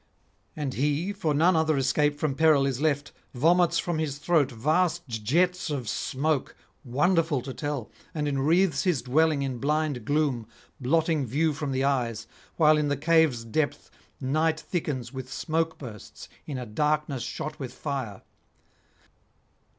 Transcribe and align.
And 0.55 0.73
he, 0.73 1.13
for 1.13 1.31
none 1.35 1.55
other 1.55 1.77
escape 1.77 2.19
from 2.19 2.33
peril 2.33 2.65
is 2.65 2.81
left, 2.81 3.11
vomits 3.35 3.77
from 3.77 3.99
his 3.99 4.17
throat 4.17 4.49
vast 4.51 5.07
jets 5.07 5.69
of 5.69 5.87
smoke, 5.87 6.55
wonderful 6.83 7.39
to 7.43 7.53
tell, 7.53 7.91
and 8.11 8.27
enwreathes 8.27 8.81
his 8.81 9.03
dwelling 9.03 9.43
in 9.43 9.59
blind 9.59 10.03
gloom, 10.03 10.47
blotting 10.79 11.27
view 11.27 11.53
from 11.53 11.71
the 11.71 11.83
eyes, 11.83 12.25
while 12.55 12.79
in 12.79 12.87
the 12.87 12.97
cave's 12.97 13.45
depth 13.45 13.91
night 14.19 14.59
thickens 14.59 15.13
with 15.13 15.31
smoke 15.31 15.77
bursts 15.77 16.27
in 16.47 16.57
a 16.57 16.65
darkness 16.65 17.21
shot 17.21 17.59
with 17.59 17.71
fire. 17.71 18.23